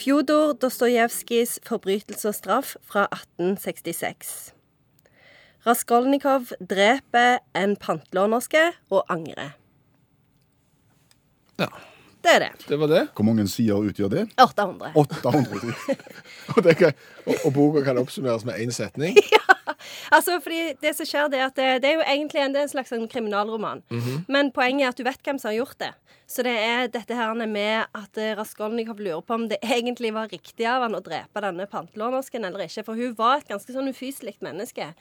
Fjodor 0.00 0.52
Dostojevskijs 0.52 1.58
'Forbrytelse 1.66 2.28
og 2.28 2.34
straff' 2.34 2.74
fra 2.82 3.02
1866. 3.12 4.54
Raskolnikov 5.66 6.46
dreper 6.70 7.38
en 7.56 7.76
pantelånerske 7.76 8.62
og 8.90 9.04
angrer. 9.12 9.50
Ja, 11.58 11.66
Det 12.24 12.30
er 12.34 12.38
det. 12.38 12.68
det 12.68 12.80
var 12.80 12.86
det. 12.86 13.08
Hvor 13.14 13.24
mange 13.24 13.48
sider 13.48 13.74
utgjør 13.74 14.08
det? 14.08 14.28
800. 14.42 14.92
800 14.96 15.60
sider. 15.60 15.94
Og, 16.56 16.64
det 16.64 16.76
kan, 16.76 16.92
og, 17.26 17.34
og 17.44 17.52
boka 17.54 17.82
kan 17.84 17.98
oppsummeres 17.98 18.44
med 18.44 18.54
én 18.54 18.70
setning. 18.70 19.16
Altså, 20.10 20.40
fordi 20.42 20.74
det 20.82 20.94
som 20.98 21.06
skjer, 21.06 21.28
det 21.32 21.40
er 21.40 21.48
at 21.48 21.56
det, 21.56 21.68
det 21.82 21.90
er 21.90 21.98
jo 22.00 22.06
egentlig 22.06 22.42
en, 22.42 22.54
det 22.54 22.62
er 22.62 22.68
en 22.68 22.74
slags 22.74 22.92
en 22.92 23.08
kriminalroman. 23.08 23.82
Men 24.28 24.52
poenget 24.52 24.86
er 24.86 24.94
at 24.94 24.98
du 24.98 25.06
vet 25.06 25.22
hvem 25.24 25.38
som 25.38 25.50
har 25.52 25.60
gjort 25.60 25.78
det. 25.82 25.92
Så 26.30 26.44
det 26.46 26.52
er 26.54 26.86
dette 26.86 27.16
her 27.18 27.34
med 27.34 27.88
at 27.96 28.18
eh, 28.22 28.36
Raskolnikov 28.38 29.00
lurer 29.02 29.22
på 29.26 29.34
om 29.34 29.48
det 29.50 29.58
egentlig 29.76 30.12
var 30.14 30.30
riktig 30.30 30.66
av 30.70 30.84
han 30.84 30.94
å 30.94 31.02
drepe 31.02 31.42
denne 31.42 31.66
pantelånersken 31.66 32.46
eller 32.46 32.68
ikke. 32.68 32.84
For 32.86 32.98
hun 32.98 33.16
var 33.18 33.40
et 33.40 33.50
ganske 33.50 33.74
sånn 33.74 33.90
ufyselig 33.90 34.36
menneske. 34.44 34.92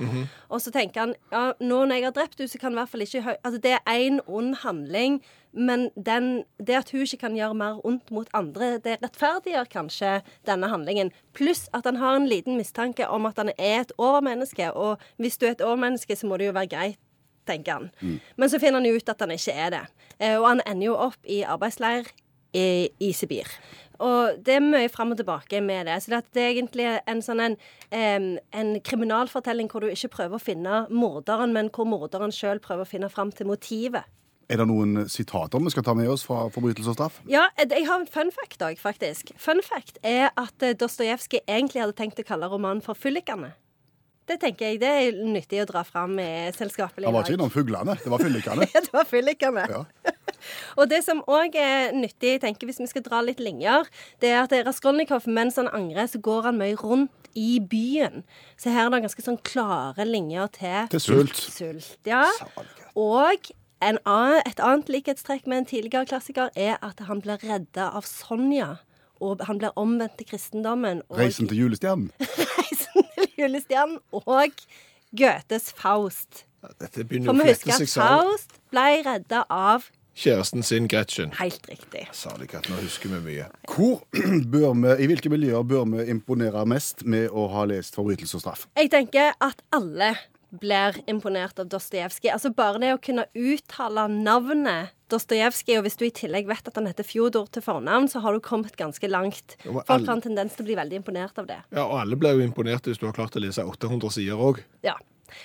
Og 0.50 0.64
så 0.64 0.74
tenker 0.74 1.06
han 1.06 1.14
ja, 1.30 1.44
nå 1.62 1.84
når 1.84 2.00
jeg 2.00 2.08
har 2.08 2.16
drept 2.18 2.42
henne, 2.42 2.50
så 2.50 2.62
kan 2.62 2.74
i 2.74 2.80
hvert 2.82 2.90
fall 2.90 3.06
ikke 3.06 3.38
Altså, 3.44 3.60
det 3.62 3.76
er 3.78 3.94
én 3.94 4.18
ond 4.26 4.56
handling. 4.64 5.20
Men 5.52 5.88
den, 5.98 6.44
det 6.62 6.76
at 6.78 6.92
hun 6.94 7.02
ikke 7.02 7.24
kan 7.24 7.38
gjøre 7.38 7.58
mer 7.58 7.80
ondt 7.88 8.12
mot 8.14 8.28
andre, 8.38 8.76
det 8.84 9.00
rettferdiggjør 9.02 9.70
kanskje 9.74 10.12
denne 10.46 10.70
handlingen. 10.70 11.10
Pluss 11.34 11.66
at 11.74 11.90
han 11.90 11.98
har 11.98 12.20
en 12.20 12.28
liten 12.30 12.58
mistanke 12.58 13.08
om 13.10 13.26
at 13.26 13.42
han 13.42 13.50
er 13.58 13.82
et 13.82 13.94
overmenneske. 13.98 14.70
Og 14.78 14.99
hvis 15.18 15.38
du 15.38 15.46
er 15.48 15.56
et 15.56 15.66
årmenneske, 15.66 16.16
så 16.16 16.28
må 16.28 16.38
det 16.38 16.50
jo 16.50 16.56
være 16.58 16.72
greit, 16.72 17.00
tenker 17.50 17.80
han. 17.80 18.20
Men 18.38 18.50
så 18.50 18.60
finner 18.62 18.82
han 18.82 18.86
jo 18.90 18.98
ut 18.98 19.10
at 19.10 19.22
han 19.26 19.32
ikke 19.32 19.54
er 19.54 19.70
det. 19.76 19.86
Eh, 20.20 20.36
Og 20.40 20.48
han 20.48 20.62
ender 20.66 20.92
jo 20.92 20.98
opp 21.10 21.18
i 21.26 21.42
arbeidsleir 21.44 22.12
i, 22.54 22.90
i 23.00 23.14
Sibir. 23.14 23.50
Og 24.00 24.38
det 24.46 24.56
er 24.56 24.64
mye 24.64 24.90
fram 24.90 25.12
og 25.12 25.20
tilbake 25.20 25.60
med 25.62 25.90
det. 25.90 25.98
Så 26.04 26.14
det, 26.34 26.40
er 26.40 26.54
egentlig 26.54 26.86
en 27.08 27.22
sånn 27.22 27.42
en, 27.44 27.58
en 28.56 28.70
kriminalfortelling 28.86 29.68
hvor 29.72 29.84
du 29.84 29.90
ikke 29.92 30.14
prøver 30.14 30.40
å 30.40 30.44
finne 30.44 30.86
morderen, 30.90 31.54
men 31.54 31.72
hvor 31.76 31.90
morderen 31.90 32.32
sjøl 32.32 32.62
prøver 32.64 32.88
å 32.88 32.90
finne 32.90 33.12
fram 33.12 33.34
til 33.36 33.50
motivet. 33.50 34.08
Er 34.50 34.58
det 34.58 34.66
noen 34.66 35.04
sitater 35.12 35.62
vi 35.62 35.70
skal 35.70 35.86
ta 35.86 35.94
med 35.94 36.10
oss 36.10 36.24
fra 36.26 36.48
'Forbrytelse 36.50 36.90
og 36.90 36.96
straff'? 36.98 37.20
Ja, 37.30 37.50
jeg 37.60 37.86
har 37.86 38.00
en 38.00 38.08
fun 38.08 38.32
fact 38.34 38.64
òg, 38.66 38.80
faktisk. 38.82 39.30
Fun 39.38 39.62
fact 39.62 40.00
er 40.02 40.32
at 40.38 40.64
eh, 40.64 40.74
Dostojevskij 40.74 41.44
egentlig 41.46 41.84
hadde 41.84 41.94
tenkt 41.94 42.20
å 42.20 42.26
kalle 42.26 42.50
romanen 42.50 42.82
for 42.82 42.98
'Fyllikane'. 42.98 43.52
Det 44.30 44.38
tenker 44.42 44.70
jeg 44.70 44.80
det 44.82 44.90
er 44.90 45.20
nyttig 45.26 45.64
å 45.64 45.68
dra 45.70 45.82
fram 45.88 46.20
i 46.22 46.30
selskapelig 46.54 47.08
Han 47.08 47.16
var 47.16 47.26
ikke 47.26 47.38
innom 47.40 47.54
fuglene, 47.54 47.96
det 47.98 48.12
var 48.14 48.22
fyllikene. 48.22 48.68
Ja, 48.76 48.82
det 48.86 48.94
var 48.94 49.08
fyllikene. 49.10 49.64
Ja. 49.72 49.84
Og 50.80 50.90
det 50.92 51.02
som 51.04 51.24
òg 51.28 51.56
er 51.60 51.96
nyttig, 51.98 52.38
tenker 52.44 52.70
hvis 52.70 52.80
vi 52.80 52.88
skal 52.92 53.04
dra 53.06 53.24
litt 53.26 53.42
linjer, 53.44 53.90
det 54.22 54.30
er 54.32 54.44
at 54.44 54.54
Raskolnikov, 54.68 55.26
mens 55.28 55.58
han 55.60 55.72
angrer, 55.74 56.08
så 56.08 56.22
går 56.24 56.52
han 56.52 56.60
mye 56.62 56.78
rundt 56.80 57.32
i 57.38 57.58
byen. 57.60 58.24
Så 58.60 58.72
her 58.74 58.88
er 58.88 58.94
det 58.94 59.02
ganske 59.08 59.26
sånn 59.26 59.40
klare 59.46 60.06
linjer 60.08 60.52
til 60.56 60.92
Til 60.94 61.04
sult. 61.04 61.42
Sult, 61.58 61.90
ja. 62.08 62.24
Og 62.96 63.50
en 63.82 64.00
annen, 64.06 64.42
et 64.46 64.62
annet 64.64 64.90
likhetstrekk 64.92 65.48
med 65.48 65.64
en 65.64 65.70
tidligere 65.74 66.10
klassiker 66.10 66.54
er 66.56 66.78
at 66.86 67.02
han 67.10 67.22
blir 67.24 67.42
redda 67.44 67.90
av 67.96 68.08
Sonja. 68.08 68.78
Og 69.20 69.42
han 69.48 69.60
blir 69.60 69.76
omvendt 69.80 70.16
til 70.20 70.30
kristendommen. 70.30 71.02
Og 71.10 71.20
Reisen 71.20 71.50
til 71.50 71.66
julestjernen. 71.66 72.12
Reisen 72.60 73.09
julestjernen. 73.40 74.00
Og 74.12 74.66
Goethes 75.16 75.72
Faust. 75.78 76.46
Dette 76.80 77.06
begynner 77.08 77.32
å 77.32 77.38
flette 77.40 77.80
seg 77.80 77.88
sammen. 77.88 77.88
For 77.88 77.88
vi 77.88 77.88
husker 77.88 78.04
at. 78.04 78.20
Faust 78.20 78.60
ble 78.74 78.90
redda 79.08 79.46
av 79.50 79.88
Kjæresten 80.20 80.64
sin 80.64 80.88
Gretchen. 80.92 81.32
Helt 81.40 81.70
riktig. 81.70 82.02
Salig 82.12 82.50
at 82.58 82.66
nå 82.68 82.76
husker 82.82 83.08
vi 83.14 83.20
mye. 83.24 83.46
Hvor 83.72 84.02
bør 84.54 84.74
vi, 84.76 84.96
I 85.04 85.08
hvilke 85.08 85.32
miljøer 85.32 85.64
bør 85.64 85.86
vi 85.94 86.10
imponere 86.12 86.66
mest 86.68 87.06
med 87.08 87.30
å 87.32 87.48
ha 87.54 87.64
lest 87.70 87.96
'Forbrytelse 87.96 88.36
og 88.36 88.44
straff'? 88.44 88.66
Jeg 88.76 88.92
tenker 88.92 89.32
at 89.40 89.64
alle 89.72 90.18
blir 90.52 90.96
imponert 91.08 91.60
av 91.60 91.68
Dostojevskij. 91.70 92.32
Altså 92.34 92.50
bare 92.56 92.80
det 92.80 92.94
å 92.96 93.02
kunne 93.02 93.26
uttale 93.36 94.08
navnet 94.10 94.90
Dostojevskij, 95.10 95.78
og 95.78 95.84
hvis 95.86 95.98
du 95.98 96.06
i 96.06 96.12
tillegg 96.14 96.48
vet 96.50 96.68
at 96.68 96.76
han 96.76 96.86
heter 96.90 97.04
Fjodor 97.04 97.48
til 97.52 97.62
fornavn, 97.66 98.08
så 98.10 98.22
har 98.22 98.34
du 98.34 98.40
kommet 98.40 98.76
ganske 98.78 99.08
langt. 99.10 99.56
Ja, 99.64 99.72
Folk 99.72 99.90
alle- 99.90 100.06
har 100.08 100.16
en 100.16 100.22
tendens 100.22 100.56
til 100.56 100.66
å 100.66 100.68
bli 100.68 100.76
veldig 100.76 101.00
imponert 101.04 101.38
av 101.38 101.48
det. 101.48 101.60
Ja, 101.72 101.86
Og 101.86 102.00
alle 102.02 102.16
blir 102.16 102.34
jo 102.40 102.46
imponert 102.48 102.82
hvis 102.84 102.98
du 103.00 103.06
har 103.06 103.14
klart 103.14 103.36
å 103.36 103.42
lese 103.42 103.64
800 103.66 104.10
sider 104.12 104.36
òg. 104.38 104.64
Ja. 104.84 104.96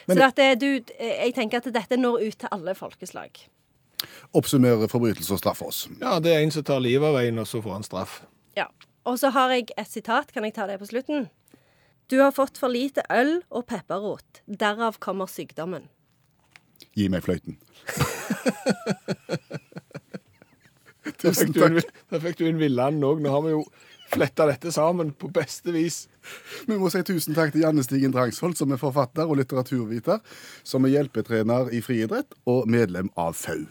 Men- 0.06 0.16
så 0.16 0.22
at 0.28 0.34
det, 0.36 0.58
du, 0.60 0.80
jeg 0.98 1.34
tenker 1.34 1.56
at 1.58 1.72
dette 1.72 1.96
når 1.96 2.26
ut 2.28 2.38
til 2.38 2.48
alle 2.52 2.74
folkeslag. 2.74 3.30
Oppsummere 4.34 4.88
'Forbrytelse 4.88 5.32
og 5.32 5.38
straff' 5.40 5.56
for 5.56 5.68
oss. 5.68 5.88
Ja, 6.00 6.18
det 6.18 6.32
er 6.32 6.40
en 6.40 6.50
som 6.50 6.62
tar 6.64 6.80
livet 6.80 7.04
av 7.08 7.16
en, 7.16 7.38
og 7.38 7.46
så 7.46 7.62
får 7.62 7.72
han 7.72 7.82
straff. 7.82 8.22
Ja. 8.56 8.66
Og 9.06 9.18
så 9.18 9.30
har 9.30 9.50
jeg 9.50 9.70
et 9.76 9.86
sitat. 9.88 10.32
Kan 10.32 10.44
jeg 10.44 10.54
ta 10.54 10.66
det 10.66 10.78
på 10.80 10.86
slutten? 10.88 11.28
Du 12.10 12.20
har 12.20 12.32
fått 12.36 12.58
for 12.60 12.68
lite 12.68 13.02
øl 13.12 13.38
og 13.50 13.66
pepperrot. 13.70 14.42
Derav 14.46 14.98
kommer 15.00 15.26
sykdommen. 15.30 15.88
Gi 16.94 17.08
meg 17.08 17.24
fløyten. 17.24 17.56
Tusen 21.20 21.52
takk. 21.56 21.84
der 22.10 22.20
fikk 22.20 22.38
du 22.40 22.46
en 22.48 22.60
Villand 22.60 23.04
òg. 23.04 23.22
Nå 23.24 23.32
har 23.32 23.42
vi 23.44 23.54
jo 23.54 23.62
fletta 24.14 24.46
dette 24.48 24.72
sammen 24.72 25.12
på 25.16 25.30
beste 25.32 25.72
vis. 25.74 26.04
Vi 26.68 26.76
må 26.80 26.90
si 26.92 27.02
tusen 27.06 27.36
takk 27.36 27.54
til 27.54 27.64
Janne 27.64 27.84
Stigen 27.84 28.12
Drangsvold, 28.14 28.56
som 28.58 28.72
er 28.72 28.80
forfatter 28.80 29.28
og 29.28 29.40
litteraturviter, 29.40 30.20
som 30.64 30.84
er 30.84 30.98
hjelpetrener 30.98 31.72
i 31.74 31.80
friidrett 31.84 32.36
og 32.50 32.68
medlem 32.70 33.10
av 33.20 33.36
FAU. 33.38 33.64